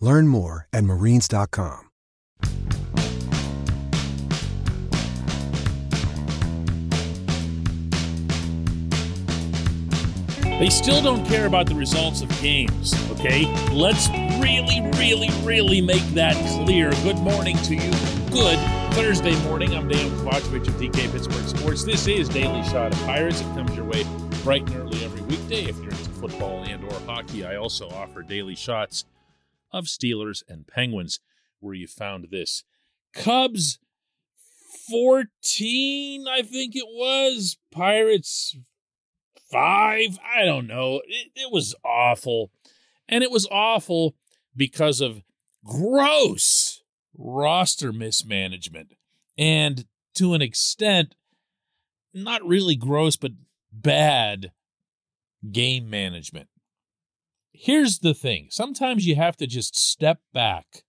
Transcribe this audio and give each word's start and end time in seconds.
Learn 0.00 0.28
more 0.28 0.68
at 0.72 0.84
marines.com. 0.84 1.86
They 10.58 10.70
still 10.70 11.00
don't 11.00 11.24
care 11.24 11.46
about 11.46 11.68
the 11.68 11.76
results 11.76 12.20
of 12.20 12.28
games, 12.40 12.92
okay? 13.12 13.46
Let's 13.70 14.08
really, 14.40 14.80
really, 14.96 15.30
really 15.44 15.80
make 15.80 16.04
that 16.14 16.34
clear. 16.64 16.90
Good 17.04 17.18
morning 17.18 17.56
to 17.58 17.76
you. 17.76 17.92
Good 18.32 18.58
Thursday 18.94 19.40
morning. 19.44 19.74
I'm 19.76 19.86
Dan 19.86 20.10
Kovacevic 20.18 20.66
of 20.66 20.74
DK 20.74 21.12
Pittsburgh 21.12 21.46
Sports. 21.46 21.84
This 21.84 22.08
is 22.08 22.28
Daily 22.28 22.64
Shot 22.64 22.92
of 22.92 22.98
Pirates. 23.00 23.40
It 23.40 23.44
comes 23.54 23.74
your 23.76 23.84
way 23.84 24.04
bright 24.42 24.62
and 24.62 24.76
early 24.76 25.04
every 25.04 25.22
weekday. 25.22 25.66
If 25.66 25.76
you're 25.76 25.90
into 25.90 26.10
football 26.10 26.64
and 26.64 26.82
or 26.82 27.00
hockey, 27.06 27.46
I 27.46 27.54
also 27.54 27.88
offer 27.90 28.22
daily 28.22 28.56
shots 28.56 29.04
of 29.72 29.84
Steelers 29.84 30.42
and 30.48 30.66
Penguins, 30.66 31.20
where 31.60 31.74
you 31.74 31.86
found 31.86 32.28
this. 32.30 32.64
Cubs 33.14 33.78
14, 34.90 36.26
I 36.28 36.42
think 36.42 36.76
it 36.76 36.86
was. 36.86 37.58
Pirates 37.70 38.56
five. 39.50 40.18
I 40.24 40.44
don't 40.44 40.66
know. 40.66 41.00
It, 41.06 41.28
it 41.34 41.52
was 41.52 41.74
awful. 41.84 42.50
And 43.08 43.24
it 43.24 43.30
was 43.30 43.48
awful 43.50 44.14
because 44.56 45.00
of 45.00 45.22
gross 45.64 46.82
roster 47.16 47.92
mismanagement. 47.92 48.94
And 49.36 49.86
to 50.14 50.34
an 50.34 50.42
extent, 50.42 51.14
not 52.12 52.46
really 52.46 52.76
gross, 52.76 53.16
but 53.16 53.32
bad 53.72 54.52
game 55.50 55.88
management. 55.88 56.48
Here's 57.60 57.98
the 57.98 58.14
thing 58.14 58.46
sometimes 58.50 59.04
you 59.04 59.16
have 59.16 59.36
to 59.38 59.46
just 59.46 59.76
step 59.76 60.20
back 60.32 60.84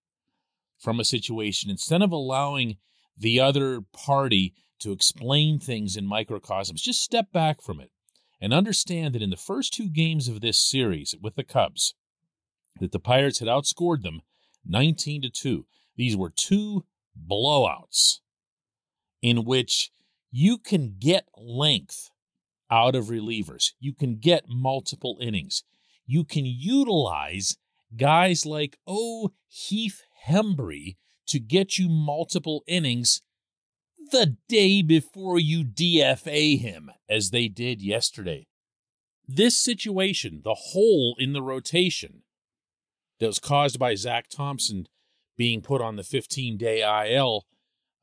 from 0.78 1.00
a 1.00 1.04
situation 1.04 1.72
instead 1.72 2.04
of 2.04 2.12
allowing 2.12 2.78
the 3.18 3.40
other 3.40 3.82
party 3.92 4.54
to 4.82 4.92
explain 4.92 5.60
things 5.60 5.98
in 5.98 6.06
microcosms. 6.06 6.84
Just 6.84 7.02
step 7.02 7.32
back 7.32 7.64
from 7.64 7.80
it 7.80 7.90
and 8.40 8.54
understand 8.54 9.16
that 9.16 9.24
in 9.24 9.32
the 9.32 9.36
first 9.36 9.74
two 9.74 9.90
games 9.90 10.28
of 10.28 10.42
this 10.42 10.62
series 10.62 11.16
with 11.20 11.36
the 11.36 11.44
Cubs, 11.44 11.96
that 12.80 12.92
the 12.92 13.00
Pirates 13.00 13.40
had 13.40 13.48
outscored 13.48 14.04
them 14.04 14.22
19 14.64 15.24
to 15.24 15.30
2. 15.32 15.66
These 15.98 16.16
were 16.16 16.30
two 16.30 16.86
blowouts 17.20 18.20
in 19.24 19.44
which 19.44 19.90
you 20.30 20.60
can 20.60 20.98
get 21.00 21.26
length 21.36 22.12
out 22.70 22.96
of 22.96 23.06
relievers. 23.06 23.72
You 23.80 23.96
can 23.96 24.20
get 24.20 24.44
multiple 24.48 25.18
innings. 25.20 25.64
You 26.12 26.24
can 26.24 26.44
utilize 26.44 27.56
guys 27.96 28.44
like, 28.44 28.80
oh, 28.88 29.30
Heath 29.48 30.02
Hembree 30.28 30.98
to 31.28 31.40
get 31.40 31.78
you 31.78 31.88
multiple 31.88 32.64
innings 32.66 33.22
the 34.12 34.36
day 34.48 34.82
before 34.82 35.38
you 35.38 35.64
DFA 35.64 36.60
him, 36.60 36.90
as 37.08 37.30
they 37.30 37.48
did 37.48 37.84
yesterday. 37.84 38.48
This 39.28 39.60
situation, 39.60 40.42
the 40.44 40.56
hole 40.56 41.16
in 41.20 41.34
the 41.34 41.44
rotation 41.44 42.24
that 43.20 43.28
was 43.28 43.38
caused 43.38 43.78
by 43.78 43.94
Zach 43.94 44.30
Thompson 44.30 44.88
being 45.38 45.62
put 45.62 45.80
on 45.80 45.96
the 45.96 46.04
15 46.04 46.58
day 46.58 46.82
IL 46.82 47.46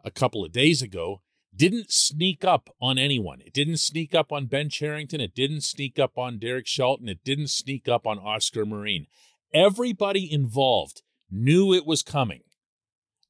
a 0.04 0.12
couple 0.12 0.44
of 0.44 0.52
days 0.52 0.80
ago, 0.80 1.22
didn't 1.56 1.90
sneak 1.90 2.44
up 2.44 2.70
on 2.80 2.98
anyone. 2.98 3.40
It 3.40 3.52
didn't 3.52 3.78
sneak 3.78 4.14
up 4.14 4.32
on 4.32 4.46
Ben 4.46 4.68
Cherington. 4.68 5.20
It 5.20 5.34
didn't 5.34 5.62
sneak 5.62 5.98
up 5.98 6.18
on 6.18 6.38
Derek 6.38 6.66
Shelton. 6.66 7.08
It 7.08 7.24
didn't 7.24 7.50
sneak 7.50 7.88
up 7.88 8.06
on 8.06 8.18
Oscar 8.18 8.66
Marin. 8.66 9.06
Everybody 9.54 10.30
involved 10.30 11.02
knew 11.30 11.72
it 11.72 11.86
was 11.86 12.02
coming 12.02 12.42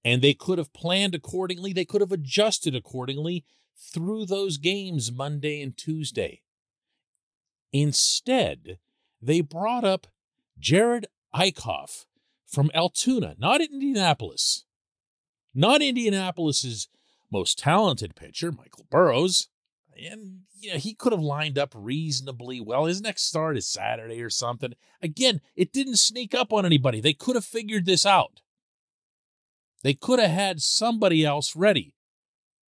and 0.06 0.22
they 0.22 0.34
could 0.34 0.58
have 0.58 0.72
planned 0.72 1.16
accordingly. 1.16 1.72
They 1.72 1.84
could 1.84 2.00
have 2.00 2.12
adjusted 2.12 2.76
accordingly 2.76 3.44
through 3.76 4.26
those 4.26 4.56
games 4.56 5.10
Monday 5.10 5.60
and 5.60 5.76
Tuesday. 5.76 6.42
Instead, 7.72 8.78
they 9.20 9.40
brought 9.40 9.84
up 9.84 10.06
Jared 10.58 11.06
Eickhoff 11.34 12.06
from 12.46 12.70
Altoona, 12.72 13.34
not 13.38 13.60
Indianapolis. 13.60 14.64
Not 15.52 15.82
Indianapolis's 15.82 16.88
most 17.30 17.58
talented 17.58 18.14
pitcher, 18.14 18.52
Michael 18.52 18.86
Burrows. 18.90 19.48
And 19.96 20.40
you 20.58 20.72
know, 20.72 20.78
he 20.78 20.94
could 20.94 21.12
have 21.12 21.22
lined 21.22 21.58
up 21.58 21.72
reasonably 21.74 22.60
well. 22.60 22.84
His 22.84 23.00
next 23.00 23.22
start 23.22 23.56
is 23.56 23.66
Saturday 23.66 24.22
or 24.22 24.30
something. 24.30 24.74
Again, 25.02 25.40
it 25.54 25.72
didn't 25.72 25.96
sneak 25.96 26.34
up 26.34 26.52
on 26.52 26.66
anybody. 26.66 27.00
They 27.00 27.14
could 27.14 27.34
have 27.34 27.44
figured 27.44 27.86
this 27.86 28.04
out. 28.04 28.40
They 29.82 29.94
could 29.94 30.18
have 30.18 30.30
had 30.30 30.60
somebody 30.60 31.24
else 31.24 31.54
ready. 31.54 31.94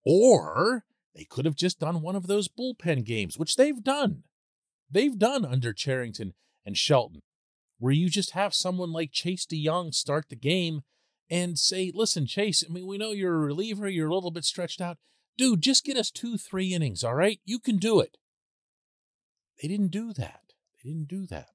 Or 0.05 0.85
they 1.15 1.25
could 1.25 1.45
have 1.45 1.55
just 1.55 1.79
done 1.79 2.01
one 2.01 2.15
of 2.15 2.27
those 2.27 2.47
bullpen 2.47 3.03
games, 3.03 3.37
which 3.37 3.55
they've 3.55 3.83
done. 3.83 4.23
They've 4.89 5.17
done 5.17 5.45
under 5.45 5.73
Cherington 5.73 6.33
and 6.65 6.77
Shelton, 6.77 7.21
where 7.77 7.93
you 7.93 8.09
just 8.09 8.31
have 8.31 8.53
someone 8.53 8.91
like 8.91 9.11
Chase 9.11 9.45
De 9.45 9.63
Jong 9.63 9.91
start 9.91 10.29
the 10.29 10.35
game 10.35 10.81
and 11.29 11.57
say, 11.57 11.91
listen, 11.93 12.25
Chase, 12.25 12.63
I 12.67 12.71
mean, 12.71 12.87
we 12.87 12.97
know 12.97 13.11
you're 13.11 13.35
a 13.35 13.39
reliever, 13.39 13.87
you're 13.87 14.09
a 14.09 14.13
little 14.13 14.31
bit 14.31 14.45
stretched 14.45 14.81
out. 14.81 14.97
Dude, 15.37 15.61
just 15.61 15.85
get 15.85 15.97
us 15.97 16.11
two, 16.11 16.37
three 16.37 16.73
innings, 16.73 17.03
all 17.03 17.15
right? 17.15 17.39
You 17.45 17.59
can 17.59 17.77
do 17.77 17.99
it. 17.99 18.17
They 19.61 19.67
didn't 19.67 19.91
do 19.91 20.11
that. 20.13 20.41
They 20.83 20.89
didn't 20.89 21.07
do 21.07 21.25
that. 21.27 21.49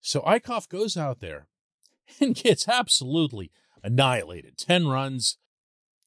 So 0.00 0.20
Eickhoff 0.22 0.68
goes 0.68 0.96
out 0.96 1.20
there 1.20 1.48
and 2.20 2.34
gets 2.34 2.68
absolutely 2.68 3.50
annihilated. 3.82 4.56
10 4.58 4.86
runs 4.86 5.38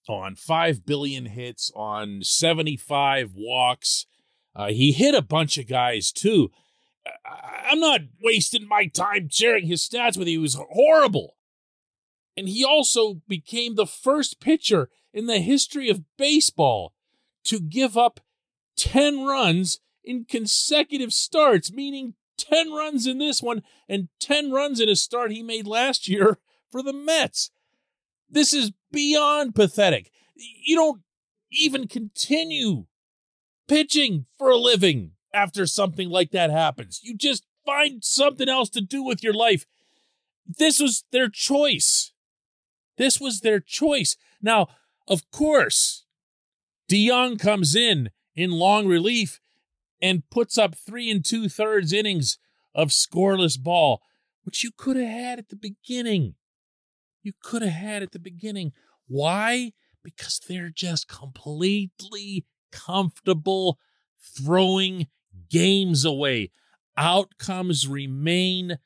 on 0.07 0.35
5 0.35 0.85
billion 0.85 1.27
hits, 1.27 1.71
on 1.75 2.21
75 2.23 3.31
walks. 3.35 4.05
Uh, 4.55 4.67
he 4.67 4.91
hit 4.91 5.15
a 5.15 5.21
bunch 5.21 5.57
of 5.57 5.67
guys 5.67 6.11
too. 6.11 6.49
I'm 7.69 7.79
not 7.79 8.01
wasting 8.21 8.67
my 8.67 8.87
time 8.87 9.29
sharing 9.31 9.67
his 9.67 9.87
stats 9.87 10.17
with 10.17 10.27
you. 10.27 10.39
He 10.39 10.43
was 10.43 10.55
horrible. 10.55 11.35
And 12.37 12.47
he 12.47 12.63
also 12.63 13.21
became 13.27 13.75
the 13.75 13.85
first 13.85 14.39
pitcher 14.39 14.89
in 15.13 15.25
the 15.25 15.39
history 15.39 15.89
of 15.89 16.03
baseball 16.17 16.93
to 17.45 17.59
give 17.59 17.97
up 17.97 18.19
10 18.77 19.25
runs 19.25 19.79
in 20.03 20.25
consecutive 20.25 21.13
starts, 21.13 21.71
meaning 21.71 22.13
10 22.37 22.71
runs 22.71 23.05
in 23.05 23.17
this 23.17 23.41
one 23.41 23.61
and 23.87 24.07
10 24.19 24.51
runs 24.51 24.79
in 24.79 24.89
a 24.89 24.95
start 24.95 25.31
he 25.31 25.43
made 25.43 25.67
last 25.67 26.07
year 26.07 26.39
for 26.69 26.81
the 26.81 26.93
Mets. 26.93 27.51
This 28.29 28.53
is 28.53 28.71
beyond 28.91 29.55
pathetic. 29.55 30.11
You 30.35 30.75
don't 30.75 31.01
even 31.51 31.87
continue 31.87 32.85
pitching 33.67 34.25
for 34.37 34.49
a 34.49 34.57
living 34.57 35.11
after 35.33 35.65
something 35.65 36.09
like 36.09 36.31
that 36.31 36.49
happens. 36.49 37.01
You 37.03 37.15
just 37.15 37.45
find 37.65 38.03
something 38.03 38.49
else 38.49 38.69
to 38.71 38.81
do 38.81 39.03
with 39.03 39.23
your 39.23 39.33
life. 39.33 39.65
This 40.45 40.79
was 40.79 41.03
their 41.11 41.29
choice. 41.29 42.10
This 43.01 43.19
was 43.19 43.39
their 43.39 43.59
choice. 43.59 44.15
Now, 44.43 44.67
of 45.07 45.31
course, 45.31 46.05
De 46.87 47.07
Jong 47.07 47.35
comes 47.35 47.73
in 47.75 48.11
in 48.35 48.51
long 48.51 48.85
relief 48.85 49.41
and 49.99 50.29
puts 50.29 50.55
up 50.55 50.75
three 50.75 51.09
and 51.09 51.25
two 51.25 51.49
thirds 51.49 51.91
innings 51.91 52.37
of 52.75 52.89
scoreless 52.89 53.59
ball, 53.59 54.03
which 54.43 54.63
you 54.63 54.69
could 54.77 54.97
have 54.97 55.09
had 55.09 55.39
at 55.39 55.49
the 55.49 55.55
beginning. 55.55 56.35
you 57.23 57.33
could 57.41 57.63
have 57.63 57.71
had 57.71 58.03
at 58.03 58.11
the 58.11 58.19
beginning. 58.19 58.71
Why? 59.07 59.71
Because 60.03 60.39
they're 60.39 60.69
just 60.69 61.07
completely 61.07 62.45
comfortable 62.71 63.79
throwing 64.21 65.07
games 65.49 66.05
away. 66.05 66.51
Outcomes 66.95 67.87
remain 67.87 68.77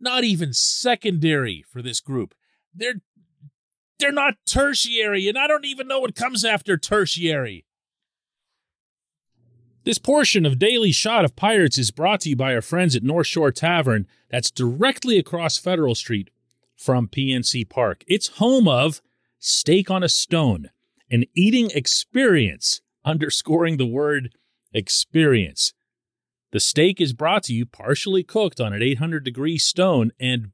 not 0.00 0.24
even 0.24 0.54
secondary 0.54 1.62
for 1.70 1.82
this 1.82 2.00
group. 2.00 2.34
They're 2.74 3.02
they're 3.98 4.12
not 4.12 4.34
tertiary, 4.46 5.28
and 5.28 5.38
I 5.38 5.46
don't 5.46 5.64
even 5.64 5.88
know 5.88 6.00
what 6.00 6.14
comes 6.14 6.44
after 6.44 6.76
tertiary. 6.76 7.64
This 9.84 9.98
portion 9.98 10.44
of 10.44 10.58
Daily 10.58 10.92
Shot 10.92 11.24
of 11.24 11.36
Pirates 11.36 11.78
is 11.78 11.90
brought 11.90 12.20
to 12.20 12.30
you 12.30 12.36
by 12.36 12.54
our 12.54 12.60
friends 12.60 12.94
at 12.94 13.02
North 13.02 13.26
Shore 13.26 13.50
Tavern, 13.50 14.06
that's 14.30 14.50
directly 14.50 15.18
across 15.18 15.56
Federal 15.56 15.94
Street 15.94 16.30
from 16.76 17.08
PNC 17.08 17.68
Park. 17.68 18.04
It's 18.06 18.28
home 18.28 18.68
of 18.68 19.00
Steak 19.38 19.90
on 19.90 20.02
a 20.02 20.08
Stone, 20.08 20.70
an 21.10 21.24
eating 21.34 21.70
experience, 21.74 22.80
underscoring 23.04 23.78
the 23.78 23.86
word 23.86 24.34
experience. 24.72 25.72
The 26.50 26.60
steak 26.60 27.00
is 27.00 27.12
brought 27.12 27.42
to 27.44 27.54
you 27.54 27.66
partially 27.66 28.22
cooked 28.22 28.60
on 28.60 28.72
an 28.72 28.82
800 28.82 29.24
degree 29.24 29.58
stone, 29.58 30.12
and 30.18 30.52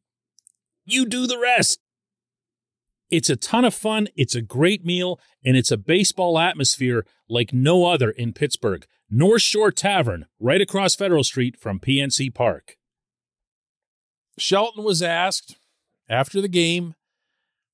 you 0.84 1.06
do 1.06 1.26
the 1.26 1.38
rest. 1.38 1.80
It's 3.10 3.30
a 3.30 3.36
ton 3.36 3.64
of 3.64 3.74
fun, 3.74 4.08
it's 4.16 4.34
a 4.34 4.42
great 4.42 4.84
meal, 4.84 5.20
and 5.44 5.56
it's 5.56 5.70
a 5.70 5.76
baseball 5.76 6.38
atmosphere 6.38 7.04
like 7.28 7.52
no 7.52 7.86
other 7.86 8.10
in 8.10 8.32
Pittsburgh. 8.32 8.86
North 9.10 9.42
Shore 9.42 9.70
Tavern, 9.70 10.26
right 10.40 10.60
across 10.60 10.94
Federal 10.94 11.22
Street 11.22 11.56
from 11.58 11.78
PNC 11.78 12.34
Park. 12.34 12.76
Shelton 14.38 14.82
was 14.82 15.02
asked 15.02 15.56
after 16.08 16.40
the 16.40 16.48
game 16.48 16.94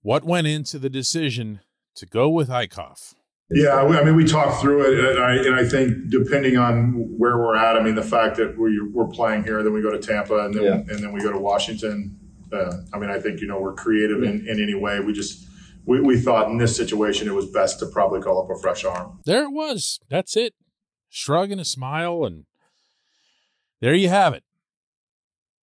what 0.03 0.25
went 0.25 0.47
into 0.47 0.79
the 0.79 0.91
decision 0.91 1.61
to 1.94 2.06
go 2.06 2.29
with 2.29 2.49
Eickhoff. 2.49 3.15
Yeah, 3.53 3.83
I 3.83 4.05
mean, 4.05 4.15
we 4.15 4.25
talked 4.25 4.61
through 4.61 4.93
it, 4.93 5.17
and 5.17 5.19
I, 5.19 5.35
and 5.35 5.56
I 5.56 5.65
think 5.65 6.09
depending 6.09 6.56
on 6.56 6.93
where 7.19 7.37
we're 7.37 7.56
at, 7.56 7.76
I 7.76 7.83
mean, 7.83 7.97
the 7.97 8.03
fact 8.03 8.37
that 8.37 8.56
we, 8.56 8.81
we're 8.81 9.09
playing 9.09 9.43
here, 9.43 9.62
then 9.65 9.73
we 9.73 9.83
go 9.83 9.91
to 9.91 9.99
Tampa, 9.99 10.44
and 10.44 10.55
then 10.55 10.62
yeah. 10.62 10.75
and 10.75 11.03
then 11.03 11.12
we 11.12 11.21
go 11.21 11.33
to 11.33 11.38
Washington. 11.38 12.17
Uh, 12.52 12.79
I 12.93 12.99
mean, 12.99 13.11
I 13.11 13.19
think 13.19 13.41
you 13.41 13.47
know 13.47 13.61
we're 13.61 13.75
creative 13.75 14.23
in, 14.23 14.47
in 14.49 14.62
any 14.62 14.75
way. 14.75 15.00
We 15.00 15.12
just 15.12 15.47
we, 15.85 16.00
we 16.00 16.19
thought 16.19 16.49
in 16.49 16.58
this 16.58 16.76
situation 16.76 17.29
it 17.29 17.35
was 17.35 17.47
best 17.50 17.79
to 17.81 17.87
probably 17.87 18.20
call 18.20 18.43
up 18.43 18.50
a 18.50 18.61
fresh 18.61 18.85
arm. 18.85 19.20
There 19.25 19.44
it 19.44 19.52
was. 19.52 20.00
That's 20.08 20.37
it. 20.37 20.55
Shrug 21.08 21.50
and 21.50 21.61
a 21.61 21.64
smile, 21.64 22.25
and 22.25 22.44
there 23.81 23.94
you 23.94 24.08
have 24.08 24.35
it. 24.35 24.44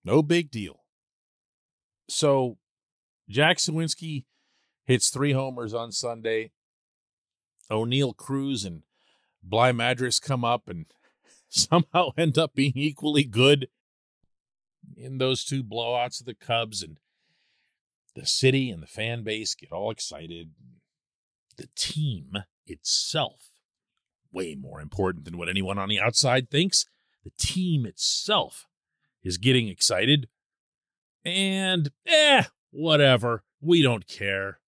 No 0.04 0.22
big 0.22 0.52
deal. 0.52 0.84
So 2.10 2.58
Jack 3.30 3.58
Suwinski 3.58 4.26
hits 4.86 5.10
three 5.10 5.34
homers 5.34 5.74
on 5.74 5.92
Sunday. 5.92 6.52
Oneil 7.70 8.16
Cruz 8.16 8.64
and 8.64 8.84
Bligh 9.44 9.74
Madris 9.74 10.22
come 10.22 10.46
up 10.46 10.70
and 10.70 10.86
somehow 11.50 12.12
end 12.18 12.38
up 12.38 12.56
being 12.56 12.74
equally 12.76 13.24
good 13.24 13.68
in 14.96 15.18
those 15.18 15.44
two 15.44 15.64
blowouts 15.64 16.20
of 16.20 16.26
the 16.26 16.36
Cubs. 16.36 16.82
And 16.82 17.00
the 18.16 18.26
city 18.26 18.70
and 18.70 18.82
the 18.82 18.88
fan 18.88 19.24
base 19.24 19.56
get 19.56 19.72
all 19.72 19.92
excited. 19.92 20.52
The 21.58 21.70
team 21.76 22.34
itself, 22.66 23.50
way 24.32 24.56
more 24.56 24.82
important 24.82 25.26
than 25.26 25.38
what 25.38 25.50
anyone 25.50 25.78
on 25.78 25.90
the 25.90 26.00
outside 26.00 26.50
thinks. 26.50 26.86
The 27.24 27.32
team 27.38 27.86
itself 27.86 28.66
is 29.24 29.38
getting 29.38 29.68
excited. 29.68 30.30
And, 31.26 31.92
eh, 32.06 32.44
whatever. 32.72 33.44
We 33.60 33.82
don't 33.82 34.08
care. 34.08 34.60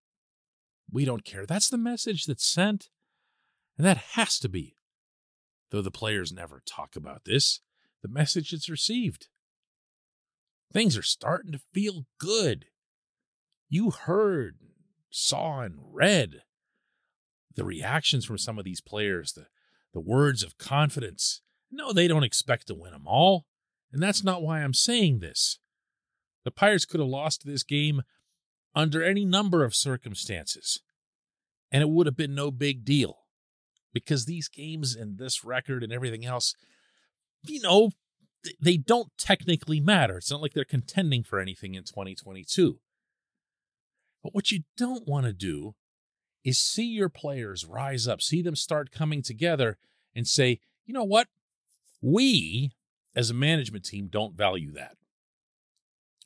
We 0.91 1.05
don't 1.05 1.23
care. 1.23 1.45
That's 1.45 1.69
the 1.69 1.77
message 1.77 2.25
that's 2.25 2.45
sent. 2.45 2.89
And 3.77 3.85
that 3.85 3.97
has 4.13 4.39
to 4.39 4.49
be, 4.49 4.75
though 5.69 5.81
the 5.81 5.91
players 5.91 6.31
never 6.31 6.61
talk 6.65 6.95
about 6.95 7.25
this, 7.25 7.61
the 8.01 8.09
message 8.09 8.51
that's 8.51 8.69
received. 8.69 9.27
Things 10.71 10.97
are 10.97 11.03
starting 11.03 11.51
to 11.51 11.61
feel 11.73 12.05
good. 12.19 12.65
You 13.69 13.91
heard, 13.91 14.57
saw, 15.09 15.61
and 15.61 15.79
read 15.91 16.41
the 17.55 17.65
reactions 17.65 18.25
from 18.25 18.37
some 18.37 18.57
of 18.57 18.65
these 18.65 18.81
players, 18.81 19.33
the, 19.33 19.47
the 19.93 19.99
words 19.99 20.43
of 20.43 20.57
confidence. 20.57 21.41
No, 21.71 21.91
they 21.91 22.07
don't 22.07 22.23
expect 22.23 22.67
to 22.67 22.75
win 22.75 22.91
them 22.91 23.07
all. 23.07 23.45
And 23.91 24.01
that's 24.01 24.23
not 24.23 24.41
why 24.41 24.61
I'm 24.61 24.73
saying 24.73 25.19
this. 25.19 25.59
The 26.45 26.51
Pirates 26.51 26.85
could 26.85 26.99
have 26.99 27.09
lost 27.09 27.45
this 27.45 27.63
game 27.63 28.03
under 28.75 29.03
any 29.03 29.25
number 29.25 29.63
of 29.63 29.75
circumstances, 29.75 30.79
and 31.71 31.81
it 31.81 31.89
would 31.89 32.05
have 32.05 32.15
been 32.15 32.35
no 32.35 32.51
big 32.51 32.85
deal 32.85 33.17
because 33.93 34.25
these 34.25 34.47
games 34.47 34.95
and 34.95 35.17
this 35.17 35.43
record 35.43 35.83
and 35.83 35.91
everything 35.91 36.25
else, 36.25 36.55
you 37.43 37.59
know, 37.61 37.91
they 38.59 38.77
don't 38.77 39.11
technically 39.17 39.79
matter. 39.79 40.17
It's 40.17 40.31
not 40.31 40.41
like 40.41 40.53
they're 40.53 40.65
contending 40.65 41.23
for 41.23 41.39
anything 41.39 41.75
in 41.75 41.83
2022. 41.83 42.79
But 44.23 44.33
what 44.33 44.51
you 44.51 44.63
don't 44.77 45.07
want 45.07 45.25
to 45.25 45.33
do 45.33 45.75
is 46.43 46.57
see 46.57 46.85
your 46.85 47.09
players 47.09 47.65
rise 47.65 48.07
up, 48.07 48.21
see 48.21 48.41
them 48.41 48.55
start 48.55 48.91
coming 48.91 49.21
together 49.21 49.77
and 50.15 50.27
say, 50.27 50.59
you 50.85 50.93
know 50.93 51.03
what? 51.03 51.27
We, 52.01 52.71
as 53.15 53.29
a 53.29 53.33
management 53.33 53.85
team, 53.85 54.07
don't 54.07 54.35
value 54.35 54.71
that. 54.73 54.95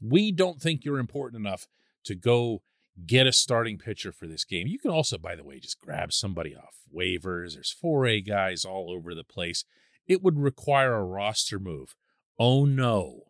We 0.01 0.31
don't 0.31 0.61
think 0.61 0.85
you're 0.85 0.99
important 0.99 1.45
enough 1.45 1.67
to 2.05 2.15
go 2.15 2.61
get 3.05 3.25
a 3.25 3.31
starting 3.31 3.77
pitcher 3.77 4.11
for 4.11 4.27
this 4.27 4.43
game. 4.43 4.67
You 4.67 4.77
can 4.77 4.91
also, 4.91 5.17
by 5.17 5.35
the 5.35 5.43
way, 5.43 5.59
just 5.59 5.79
grab 5.79 6.13
somebody 6.13 6.55
off 6.55 6.75
waivers. 6.95 7.53
There's 7.53 7.75
4A 7.83 8.27
guys 8.27 8.65
all 8.65 8.91
over 8.91 9.15
the 9.15 9.23
place. 9.23 9.65
It 10.05 10.21
would 10.21 10.37
require 10.37 10.93
a 10.93 11.03
roster 11.03 11.59
move. 11.59 11.95
Oh 12.39 12.65
no. 12.65 13.23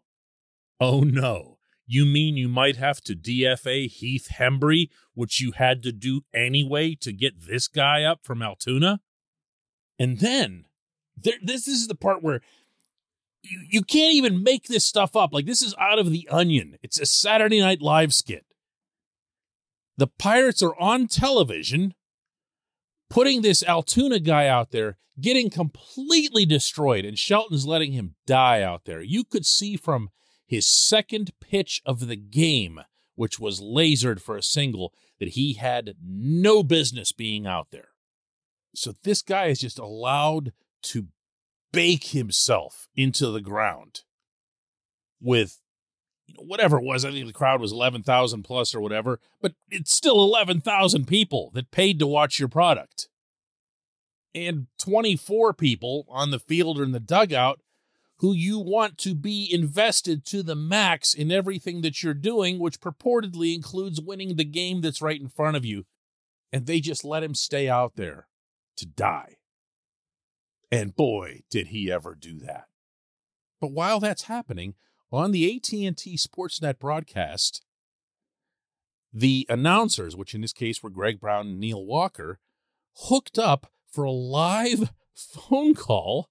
Oh 0.79 1.01
no. 1.01 1.57
You 1.85 2.05
mean 2.05 2.37
you 2.37 2.47
might 2.47 2.77
have 2.77 3.01
to 3.01 3.15
DFA 3.15 3.89
Heath 3.89 4.29
Hembree, 4.39 4.89
which 5.13 5.41
you 5.41 5.51
had 5.51 5.83
to 5.83 5.91
do 5.91 6.21
anyway 6.33 6.95
to 7.01 7.11
get 7.11 7.47
this 7.47 7.67
guy 7.67 8.03
up 8.03 8.21
from 8.23 8.41
Altoona? 8.41 9.01
And 9.99 10.19
then 10.19 10.65
there, 11.17 11.35
this, 11.41 11.65
this 11.65 11.81
is 11.81 11.87
the 11.87 11.95
part 11.95 12.23
where 12.23 12.41
you, 13.43 13.65
you 13.69 13.81
can't 13.83 14.13
even 14.13 14.43
make 14.43 14.67
this 14.67 14.85
stuff 14.85 15.15
up. 15.15 15.33
Like 15.33 15.45
this 15.45 15.61
is 15.61 15.75
out 15.79 15.99
of 15.99 16.11
the 16.11 16.27
onion. 16.31 16.77
It's 16.81 16.99
a 16.99 17.05
Saturday 17.05 17.59
Night 17.59 17.81
Live 17.81 18.13
skit. 18.13 18.45
The 19.97 20.07
Pirates 20.07 20.63
are 20.63 20.75
on 20.79 21.07
television 21.07 21.93
putting 23.13 23.43
this 23.43 23.63
Altoona 23.63 24.17
guy 24.17 24.47
out 24.47 24.71
there, 24.71 24.97
getting 25.21 25.47
completely 25.51 26.47
destroyed, 26.47 27.05
and 27.05 27.17
Shelton's 27.17 27.67
letting 27.67 27.91
him 27.91 28.15
die 28.25 28.63
out 28.63 28.85
there. 28.85 29.03
You 29.03 29.23
could 29.23 29.45
see 29.45 29.77
from 29.77 30.09
his 30.47 30.65
second 30.67 31.31
pitch 31.39 31.79
of 31.85 32.07
the 32.07 32.15
game, 32.15 32.79
which 33.13 33.39
was 33.39 33.61
lasered 33.61 34.19
for 34.19 34.35
a 34.35 34.41
single, 34.41 34.95
that 35.19 35.29
he 35.29 35.53
had 35.53 35.93
no 36.03 36.63
business 36.63 37.11
being 37.11 37.45
out 37.45 37.67
there. 37.69 37.89
So 38.73 38.93
this 39.03 39.21
guy 39.21 39.45
is 39.45 39.59
just 39.59 39.77
allowed 39.77 40.51
to 40.85 41.09
bake 41.71 42.05
himself 42.05 42.87
into 42.95 43.29
the 43.29 43.41
ground 43.41 44.01
with 45.21 45.59
you 46.33 46.43
know, 46.43 46.47
whatever 46.47 46.77
it 46.77 46.83
was. 46.83 47.05
I 47.05 47.11
think 47.11 47.27
the 47.27 47.33
crowd 47.33 47.61
was 47.61 47.71
11,000 47.71 48.43
plus 48.43 48.73
or 48.73 48.81
whatever, 48.81 49.19
but 49.41 49.53
it's 49.69 49.95
still 49.95 50.23
11,000 50.23 51.05
people 51.05 51.51
that 51.53 51.71
paid 51.71 51.99
to 51.99 52.07
watch 52.07 52.39
your 52.39 52.49
product. 52.49 53.09
And 54.35 54.67
24 54.79 55.53
people 55.53 56.05
on 56.09 56.31
the 56.31 56.39
field 56.39 56.79
or 56.79 56.83
in 56.83 56.91
the 56.91 56.99
dugout 56.99 57.59
who 58.17 58.33
you 58.33 58.57
want 58.57 58.97
to 58.99 59.13
be 59.13 59.49
invested 59.51 60.25
to 60.25 60.41
the 60.41 60.55
max 60.55 61.13
in 61.13 61.31
everything 61.31 61.81
that 61.81 62.01
you're 62.01 62.13
doing, 62.13 62.57
which 62.57 62.79
purportedly 62.79 63.53
includes 63.53 63.99
winning 63.99 64.35
the 64.35 64.45
game 64.45 64.81
that's 64.81 65.01
right 65.01 65.19
in 65.19 65.27
front 65.27 65.57
of 65.57 65.65
you. 65.65 65.85
And 66.51 66.65
they 66.65 66.79
just 66.79 67.03
let 67.03 67.23
him 67.23 67.35
stay 67.35 67.67
out 67.67 67.95
there 67.95 68.27
to 68.77 68.85
die. 68.85 69.37
And 70.71 70.95
boy, 70.95 71.41
did 71.51 71.67
he 71.67 71.91
ever 71.91 72.15
do 72.15 72.39
that. 72.39 72.65
But 73.59 73.71
while 73.71 73.99
that's 73.99 74.23
happening, 74.23 74.75
on 75.13 75.31
the 75.31 75.55
AT&T 75.55 76.17
Sportsnet 76.17 76.79
broadcast, 76.79 77.63
the 79.13 79.45
announcers, 79.47 80.15
which 80.15 80.33
in 80.33 80.41
this 80.41 80.53
case 80.53 80.81
were 80.81 80.89
Greg 80.89 81.19
Brown 81.19 81.47
and 81.47 81.59
Neil 81.59 81.85
Walker, 81.85 82.39
hooked 82.95 83.37
up 83.37 83.71
for 83.87 84.03
a 84.03 84.11
live 84.11 84.91
phone 85.15 85.75
call 85.75 86.29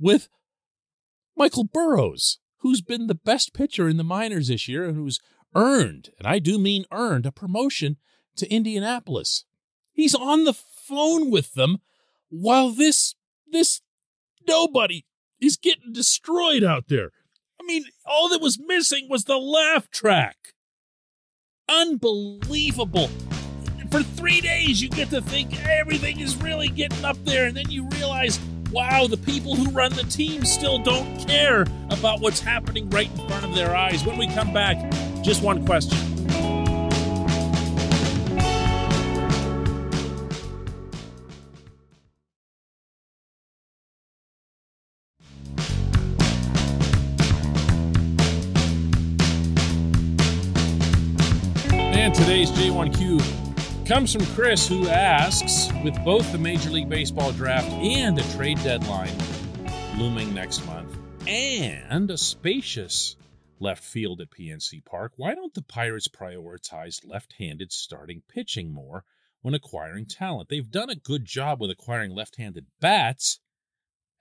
with 0.00 0.28
Michael 1.36 1.64
Burrows, 1.64 2.38
who's 2.58 2.80
been 2.80 3.06
the 3.06 3.14
best 3.14 3.52
pitcher 3.52 3.88
in 3.88 3.98
the 3.98 4.04
minors 4.04 4.48
this 4.48 4.66
year 4.66 4.86
and 4.86 4.96
who's 4.96 5.20
earned, 5.54 6.10
and 6.18 6.26
I 6.26 6.38
do 6.38 6.58
mean 6.58 6.86
earned, 6.90 7.26
a 7.26 7.32
promotion 7.32 7.98
to 8.36 8.50
Indianapolis. 8.50 9.44
He's 9.92 10.14
on 10.14 10.44
the 10.44 10.54
phone 10.54 11.30
with 11.30 11.52
them 11.52 11.78
while 12.30 12.70
this 12.70 13.14
this 13.46 13.82
nobody 14.48 15.04
is 15.38 15.58
getting 15.58 15.92
destroyed 15.92 16.64
out 16.64 16.88
there. 16.88 17.10
I 17.62 17.64
mean, 17.64 17.84
all 18.04 18.28
that 18.30 18.40
was 18.40 18.58
missing 18.58 19.06
was 19.08 19.24
the 19.24 19.38
laugh 19.38 19.88
track. 19.90 20.36
Unbelievable. 21.68 23.08
For 23.88 24.02
three 24.02 24.40
days, 24.40 24.82
you 24.82 24.88
get 24.88 25.10
to 25.10 25.20
think 25.20 25.64
everything 25.64 26.18
is 26.18 26.36
really 26.36 26.68
getting 26.68 27.04
up 27.04 27.16
there, 27.24 27.46
and 27.46 27.56
then 27.56 27.70
you 27.70 27.86
realize, 27.90 28.40
wow, 28.72 29.06
the 29.06 29.16
people 29.16 29.54
who 29.54 29.70
run 29.70 29.92
the 29.92 30.02
team 30.02 30.44
still 30.44 30.78
don't 30.78 31.24
care 31.28 31.62
about 31.90 32.20
what's 32.20 32.40
happening 32.40 32.90
right 32.90 33.10
in 33.10 33.28
front 33.28 33.44
of 33.44 33.54
their 33.54 33.76
eyes. 33.76 34.04
When 34.04 34.18
we 34.18 34.26
come 34.26 34.52
back, 34.52 34.76
just 35.22 35.40
one 35.40 35.64
question. 35.64 35.98
J1Q 52.54 53.86
comes 53.86 54.12
from 54.12 54.26
Chris, 54.26 54.68
who 54.68 54.88
asks 54.88 55.68
With 55.82 56.02
both 56.04 56.30
the 56.32 56.38
Major 56.38 56.70
League 56.70 56.88
Baseball 56.88 57.32
draft 57.32 57.68
and 57.70 58.16
the 58.16 58.36
trade 58.36 58.62
deadline 58.62 59.16
looming 59.96 60.32
next 60.34 60.64
month, 60.66 60.96
and 61.26 62.10
a 62.10 62.18
spacious 62.18 63.16
left 63.58 63.82
field 63.82 64.20
at 64.20 64.30
PNC 64.30 64.84
Park, 64.84 65.12
why 65.16 65.34
don't 65.34 65.54
the 65.54 65.62
Pirates 65.62 66.08
prioritize 66.08 67.06
left 67.06 67.34
handed 67.38 67.72
starting 67.72 68.22
pitching 68.28 68.72
more 68.72 69.04
when 69.40 69.54
acquiring 69.54 70.06
talent? 70.06 70.48
They've 70.48 70.70
done 70.70 70.90
a 70.90 70.94
good 70.94 71.24
job 71.24 71.60
with 71.60 71.70
acquiring 71.70 72.14
left 72.14 72.36
handed 72.36 72.66
bats, 72.80 73.40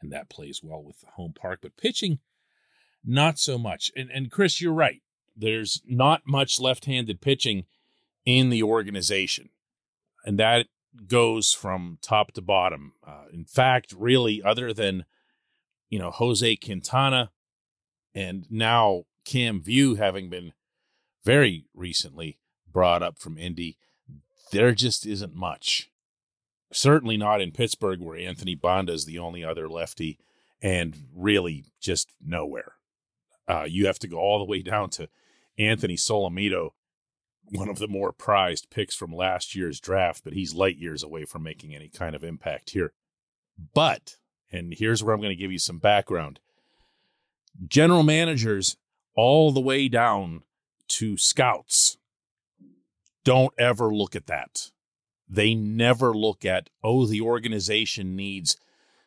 and 0.02 0.12
that 0.12 0.30
plays 0.30 0.62
well 0.64 0.84
with 0.84 1.00
the 1.02 1.08
home 1.16 1.34
park, 1.34 1.60
but 1.62 1.78
pitching, 1.78 2.20
not 3.04 3.40
so 3.40 3.58
much. 3.58 3.92
And, 3.96 4.10
and 4.10 4.32
Chris, 4.32 4.62
you're 4.62 4.74
right. 4.74 5.02
There's 5.36 5.82
not 5.86 6.22
much 6.26 6.60
left 6.60 6.86
handed 6.86 7.22
pitching 7.22 7.66
in 8.26 8.50
the 8.50 8.64
organization. 8.64 9.50
And 10.26 10.38
that 10.40 10.68
goes 11.08 11.54
from 11.54 11.98
top 12.02 12.34
to 12.34 12.42
bottom. 12.42 12.94
Uh, 13.06 13.26
in 13.34 13.46
fact, 13.46 13.94
really, 13.98 14.42
other 14.44 14.74
than, 14.74 15.06
you 15.90 16.00
know, 16.00 16.12
Jose 16.12 16.56
Quintana 16.58 17.32
and 18.14 18.46
now 18.50 19.04
Cam 19.26 19.62
Vieaux 19.62 19.96
having 19.96 20.30
been 20.30 20.54
very 21.24 21.66
recently 21.74 22.40
brought 22.72 23.04
up 23.04 23.20
from 23.20 23.38
Indy, 23.38 23.78
there 24.52 24.74
just 24.74 25.06
isn't 25.06 25.36
much. 25.36 25.90
Certainly 26.74 27.18
not 27.18 27.42
in 27.42 27.52
Pittsburgh, 27.52 28.00
where 28.00 28.18
Anthony 28.18 28.56
Banda 28.56 28.94
is 28.94 29.06
the 29.06 29.20
only 29.20 29.44
other 29.44 29.68
lefty, 29.68 30.20
and 30.62 30.96
really 31.14 31.66
just 31.82 32.12
nowhere. 32.26 32.74
Uh, 33.48 33.66
you 33.68 33.88
have 33.88 34.00
to 34.00 34.08
go 34.08 34.18
all 34.18 34.40
the 34.40 34.46
way 34.46 34.62
down 34.62 34.90
to 34.92 35.10
Anthony 35.58 35.96
Solometo, 35.96 36.72
one 37.50 37.70
of 37.70 37.80
the 37.80 37.88
more 37.88 38.12
prized 38.12 38.70
picks 38.70 38.96
from 38.96 39.14
last 39.14 39.56
year's 39.56 39.80
draft, 39.80 40.24
but 40.24 40.34
he's 40.34 40.54
light 40.54 40.78
years 40.78 41.04
away 41.04 41.26
from 41.26 41.44
making 41.44 41.76
any 41.76 41.90
kind 41.90 42.16
of 42.16 42.24
impact 42.24 42.72
here. 42.72 42.94
But, 43.74 44.18
and 44.52 44.74
here's 44.74 45.04
where 45.04 45.14
I'm 45.14 45.22
going 45.22 45.36
to 45.36 45.42
give 45.42 45.52
you 45.52 45.60
some 45.60 45.80
background 45.80 46.40
general 47.68 48.04
managers, 48.04 48.78
all 49.16 49.52
the 49.52 49.62
way 49.62 49.88
down 49.88 50.44
to 50.88 51.18
scouts, 51.18 51.98
don't 53.24 53.54
ever 53.58 53.94
look 53.94 54.16
at 54.16 54.28
that. 54.28 54.72
They 55.28 55.54
never 55.54 56.14
look 56.14 56.44
at, 56.44 56.70
oh, 56.84 57.06
the 57.06 57.22
organization 57.22 58.16
needs 58.16 58.58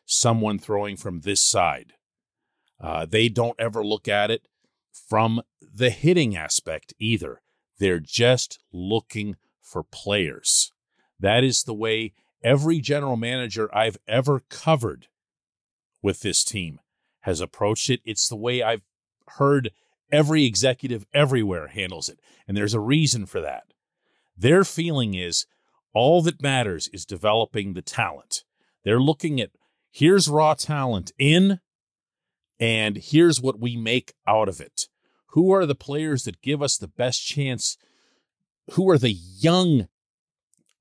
someone 0.05 0.57
throwing 0.57 0.97
from 0.97 1.21
this 1.21 1.41
side. 1.41 1.93
Uh, 2.79 3.05
they 3.05 3.29
don't 3.29 3.59
ever 3.59 3.83
look 3.83 4.07
at 4.07 4.31
it 4.31 4.47
from 4.91 5.41
the 5.61 5.89
hitting 5.89 6.35
aspect 6.35 6.93
either. 6.99 7.41
They're 7.79 7.99
just 7.99 8.59
looking 8.71 9.35
for 9.61 9.83
players. 9.83 10.71
That 11.19 11.43
is 11.43 11.63
the 11.63 11.73
way 11.73 12.13
every 12.43 12.79
general 12.79 13.17
manager 13.17 13.69
I've 13.75 13.97
ever 14.07 14.41
covered 14.49 15.07
with 16.01 16.21
this 16.21 16.43
team 16.43 16.79
has 17.21 17.41
approached 17.41 17.89
it. 17.89 18.01
It's 18.05 18.29
the 18.29 18.35
way 18.35 18.61
I've 18.61 18.83
heard 19.37 19.71
every 20.11 20.45
executive 20.45 21.05
everywhere 21.13 21.67
handles 21.67 22.09
it. 22.09 22.19
And 22.47 22.55
there's 22.55 22.75
a 22.75 22.79
reason 22.79 23.25
for 23.25 23.41
that. 23.41 23.73
Their 24.37 24.63
feeling 24.63 25.15
is 25.15 25.47
all 25.93 26.21
that 26.23 26.41
matters 26.41 26.87
is 26.93 27.05
developing 27.05 27.73
the 27.73 27.81
talent. 27.81 28.43
They're 28.83 28.99
looking 28.99 29.41
at 29.41 29.51
here's 29.91 30.27
raw 30.27 30.53
talent 30.53 31.11
in, 31.17 31.59
and 32.59 32.97
here's 32.97 33.41
what 33.41 33.59
we 33.59 33.75
make 33.75 34.13
out 34.27 34.47
of 34.47 34.61
it. 34.61 34.87
Who 35.35 35.51
are 35.51 35.65
the 35.65 35.75
players 35.75 36.23
that 36.23 36.41
give 36.41 36.61
us 36.61 36.77
the 36.77 36.87
best 36.87 37.27
chance? 37.27 37.77
Who 38.71 38.89
are 38.89 38.97
the 38.97 39.11
young, 39.11 39.89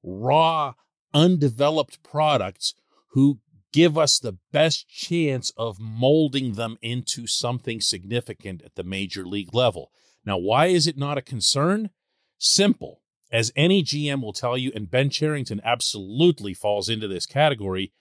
raw, 0.01 0.75
undeveloped 1.13 2.05
products 2.05 2.75
who 3.11 3.41
give 3.73 3.99
us 3.99 4.21
the 4.21 4.39
best 4.53 4.89
chance 4.89 5.53
of 5.57 5.81
molding 5.81 6.53
them 6.53 6.79
into 6.81 7.27
something 7.27 7.81
significant 7.81 8.63
at 8.63 8.77
the 8.77 8.85
major 8.85 9.27
league 9.27 9.53
level? 9.53 9.91
Now, 10.25 10.39
why 10.39 10.67
is 10.67 10.87
it 10.87 10.97
not 10.97 11.19
a 11.19 11.23
concern? 11.23 11.91
Simple. 12.39 13.01
As 13.33 13.51
any 13.57 13.83
GM 13.83 14.23
will 14.23 14.33
tell 14.33 14.57
you, 14.57 14.71
and 14.73 14.89
Ben 14.89 15.11
Cherington 15.11 15.61
absolutely 15.65 16.55
falls 16.55 16.89
into 16.89 17.09
this 17.09 17.27
category, 17.27 17.93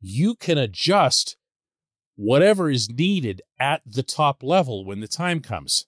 you 0.00 0.36
can 0.36 0.56
adjust 0.56 1.36
whatever 2.20 2.70
is 2.70 2.90
needed 2.90 3.40
at 3.58 3.80
the 3.86 4.02
top 4.02 4.42
level 4.42 4.84
when 4.84 5.00
the 5.00 5.08
time 5.08 5.40
comes. 5.40 5.86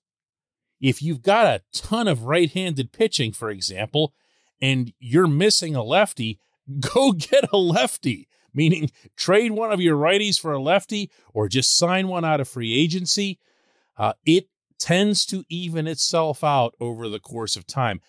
If 0.81 1.03
you've 1.03 1.21
got 1.21 1.47
a 1.47 1.63
ton 1.75 2.09
of 2.09 2.25
right 2.25 2.51
handed 2.51 2.91
pitching, 2.91 3.33
for 3.33 3.51
example, 3.51 4.15
and 4.59 4.95
you're 4.99 5.27
missing 5.27 5.77
a 5.77 5.83
lefty, 5.83 6.41
go 6.81 7.13
get 7.13 7.53
a 7.53 7.59
lefty, 7.59 8.29
meaning 8.55 8.91
trade 9.15 9.53
one 9.53 9.73
of 9.73 9.83
your 9.83 9.97
righties 9.99 10.41
for 10.41 10.53
a 10.53 10.63
lefty 10.63 11.11
or 11.35 11.49
just 11.49 11.77
sign 11.77 12.09
one 12.09 12.25
out 12.25 12.41
of 12.41 12.49
free 12.49 12.73
agency. 12.73 13.39
Uh, 13.99 14.15
it 14.25 14.49
tends 14.79 15.27
to 15.27 15.45
even 15.51 15.87
itself 15.87 16.43
out 16.43 16.75
over 16.81 17.11
the 17.11 17.21
course 17.21 17.57
of 17.57 17.67
time. 17.67 18.01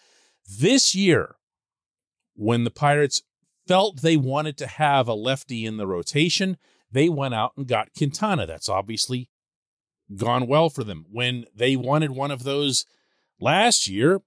This 0.47 0.95
year, 0.95 1.35
when 2.35 2.63
the 2.63 2.71
Pirates 2.71 3.21
felt 3.67 4.01
they 4.01 4.17
wanted 4.17 4.57
to 4.59 4.67
have 4.67 5.09
a 5.09 5.13
lefty 5.13 5.65
in 5.65 5.75
the 5.75 5.87
rotation, 5.87 6.57
they 6.93 7.09
went 7.09 7.33
out 7.33 7.53
and 7.57 7.67
got 7.67 7.93
Quintana. 7.97 8.45
That's 8.45 8.69
obviously 8.69 9.29
gone 10.15 10.47
well 10.47 10.69
for 10.69 10.83
them. 10.83 11.05
When 11.11 11.45
they 11.53 11.75
wanted 11.75 12.11
one 12.11 12.31
of 12.31 12.43
those 12.43 12.85
last 13.39 13.87
year, 13.87 14.21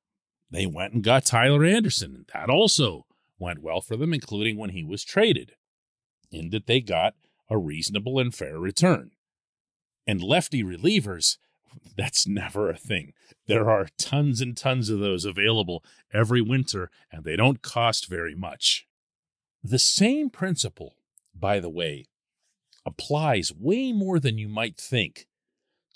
they 0.51 0.67
went 0.67 0.93
and 0.93 1.03
got 1.03 1.25
Tyler 1.25 1.65
Anderson. 1.65 2.15
And 2.15 2.27
that 2.35 2.51
also 2.51 3.07
went 3.39 3.63
well 3.63 3.81
for 3.81 3.97
them, 3.97 4.13
including 4.13 4.57
when 4.59 4.71
he 4.71 4.83
was 4.83 5.05
traded, 5.05 5.53
in 6.31 6.51
that 6.51 6.67
they 6.67 6.81
got 6.81 7.15
a 7.49 7.57
reasonable 7.57 8.19
and 8.19 8.35
fair 8.35 8.59
return. 8.59 9.13
And 10.07 10.23
lefty 10.23 10.63
relievers, 10.65 11.37
that's 11.97 12.27
never 12.27 12.69
a 12.69 12.77
thing. 12.77 13.13
There 13.47 13.71
are 13.71 13.89
tons 13.99 14.41
and 14.41 14.57
tons 14.57 14.91
of 14.91 14.99
those 14.99 15.25
available 15.25 15.85
every 16.13 16.43
winter, 16.43 16.91
and 17.13 17.25
they 17.25 17.37
don't 17.37 17.63
cost 17.63 18.09
very 18.09 18.35
much. 18.35 18.87
The 19.63 19.79
same 19.79 20.31
principle, 20.31 20.95
by 21.35 21.61
the 21.61 21.71
way, 21.71 22.07
applies 22.87 23.52
way 23.52 23.93
more 23.93 24.19
than 24.19 24.38
you 24.38 24.49
might 24.49 24.78
think 24.78 25.26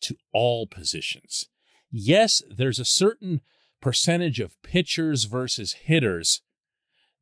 to 0.02 0.16
all 0.32 0.66
positions. 0.66 1.46
Yes, 1.90 2.42
there's 2.50 2.78
a 2.78 2.84
certain 2.84 3.40
percentage 3.80 4.40
of 4.40 4.60
pitchers 4.62 5.24
versus 5.24 5.72
hitters 5.84 6.42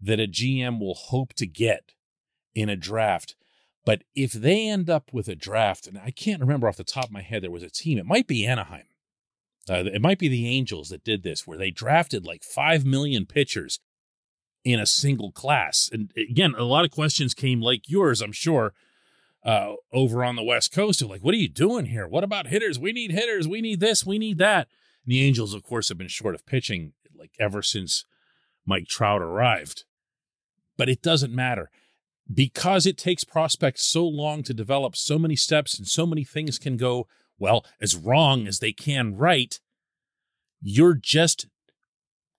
that 0.01 0.21
a 0.21 0.27
GM 0.27 0.81
will 0.81 0.95
hope 0.95 1.35
to 1.35 1.47
get 1.47 1.93
in 2.55 2.69
a 2.69 2.77
draft. 2.77 3.35
But 3.85 4.05
if 4.15 4.33
they 4.33 4.69
end 4.69 4.91
up 4.91 5.13
with 5.13 5.29
a 5.29 5.35
draft, 5.35 5.87
and 5.87 5.99
I 5.99 6.11
can't 6.11 6.41
remember 6.41 6.69
off 6.69 6.77
the 6.77 6.85
top 6.85 7.07
of 7.07 7.13
my 7.13 7.23
head, 7.23 7.43
there 7.43 7.51
was 7.51 7.63
a 7.63 7.71
team, 7.71 7.99
it 7.99 8.07
might 8.07 8.27
be 8.27 8.47
Anaheim. 8.47 8.85
Uh, 9.69 9.85
it 9.93 10.01
might 10.01 10.19
be 10.19 10.29
the 10.29 10.49
Angels 10.49 10.89
that 10.89 11.05
did 11.05 11.23
this, 11.23 11.47
where 11.47 11.59
they 11.59 11.71
drafted 11.71 12.25
like 12.25 12.43
5 12.43 12.85
million 12.85 13.27
pitchers 13.27 13.81
in 14.65 14.81
a 14.81 14.87
single 14.87 15.31
class. 15.31 15.89
And 15.93 16.13
again, 16.17 16.55
a 16.57 16.65
lot 16.65 16.85
of 16.85 16.91
questions 16.91 17.35
came 17.35 17.61
like 17.61 17.89
yours, 17.89 18.21
I'm 18.21 18.33
sure, 18.33 18.73
uh, 19.45 19.75
over 19.93 20.25
on 20.25 20.37
the 20.37 20.43
West 20.43 20.73
Coast 20.73 21.03
of 21.03 21.09
like, 21.09 21.23
what 21.23 21.35
are 21.35 21.39
you 21.39 21.49
doing 21.49 21.87
here? 21.87 22.07
What 22.07 22.25
about 22.25 22.49
hitters? 22.49 22.79
We 22.79 22.93
need 22.93 23.13
hitters. 23.13 23.47
We 23.47 23.61
need 23.61 23.81
this. 23.81 24.05
We 24.05 24.19
need 24.19 24.39
that. 24.39 24.69
And 25.05 25.13
the 25.13 25.23
Angels, 25.23 25.55
of 25.55 25.63
course, 25.63 25.89
have 25.89 25.99
been 25.99 26.09
short 26.09 26.35
of 26.35 26.47
pitching 26.47 26.93
like 27.17 27.33
ever 27.39 27.63
since 27.63 28.05
Mike 28.67 28.87
Trout 28.87 29.23
arrived. 29.23 29.85
But 30.77 30.89
it 30.89 31.03
doesn't 31.03 31.35
matter 31.35 31.71
because 32.33 32.87
it 32.87 32.99
takes 32.99 33.25
prospects 33.25 33.85
so 33.85 34.07
long 34.07 34.43
to 34.45 34.55
develop 34.55 34.95
so 34.95 35.19
many 35.19 35.37
steps 35.37 35.79
and 35.79 35.89
so 35.89 36.07
many 36.07 36.25
things 36.25 36.59
can 36.59 36.77
go, 36.77 37.07
well, 37.39 37.65
as 37.81 37.97
wrong 37.97 38.47
as 38.47 38.59
they 38.59 38.73
can 38.73 39.17
right. 39.17 39.59
You're 40.61 40.95
just 40.95 41.47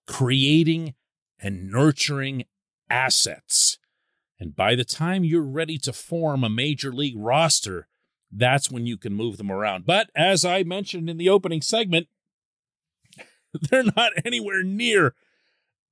creating 0.06 0.94
and 1.40 1.70
nurturing 1.70 2.44
assets 2.88 3.78
and 4.40 4.56
by 4.56 4.74
the 4.74 4.84
time 4.84 5.22
you're 5.22 5.42
ready 5.42 5.78
to 5.78 5.92
form 5.92 6.42
a 6.42 6.50
major 6.50 6.92
league 6.92 7.16
roster, 7.16 7.86
that's 8.32 8.70
when 8.70 8.86
you 8.86 8.96
can 8.96 9.14
move 9.14 9.36
them 9.36 9.50
around. 9.50 9.86
But 9.86 10.10
as 10.16 10.44
I 10.44 10.62
mentioned 10.62 11.10
in 11.10 11.18
the 11.18 11.28
opening 11.28 11.62
segment, 11.62 12.08
They're 13.70 13.84
not 13.84 14.12
anywhere 14.24 14.62
near 14.62 15.14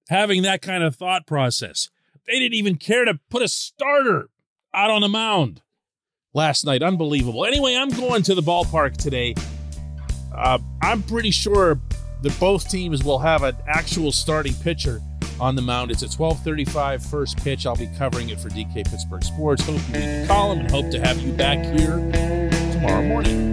having 0.09 0.43
that 0.43 0.63
kind 0.63 0.83
of 0.83 0.97
thought 0.97 1.27
process. 1.27 1.91
They 2.27 2.39
didn't 2.39 2.55
even 2.55 2.77
care 2.77 3.05
to 3.05 3.19
put 3.31 3.43
a 3.43 3.49
starter 3.49 4.29
out 4.75 4.91
on 4.91 5.01
the 5.01 5.09
mound 5.09 5.63
last 6.35 6.65
night. 6.65 6.83
Unbelievable. 6.83 7.45
Anyway, 7.45 7.75
I'm 7.75 7.89
going 7.91 8.23
to 8.25 8.35
the 8.35 8.43
ballpark 8.43 8.97
today. 8.97 9.35
Uh, 10.35 10.59
I'm 10.83 11.03
pretty 11.03 11.31
sure 11.31 11.81
that 12.23 12.39
both 12.39 12.69
teams 12.69 13.03
will 13.03 13.19
have 13.19 13.43
an 13.43 13.57
actual 13.67 14.13
starting 14.13 14.55
pitcher 14.55 15.01
on 15.41 15.55
the 15.55 15.63
mound. 15.63 15.91
It's 15.91 16.03
at 16.03 16.11
12:35 16.11 17.03
first 17.03 17.37
pitch. 17.39 17.67
I'll 17.67 17.77
be 17.77 17.89
covering 17.99 18.31
it 18.31 18.41
for 18.41 18.49
DK 18.49 18.85
Pittsburgh 18.85 19.25
Sports. 19.25 19.65
Hope 19.65 19.81
you 19.89 19.95
read 19.95 20.23
the 20.23 20.27
column 20.27 20.61
and 20.61 20.71
hope 20.71 20.91
to 20.91 21.01
have 21.01 21.19
you 21.21 21.33
back 21.33 21.59
here 21.79 21.97
tomorrow 22.73 23.03
morning. 23.03 23.48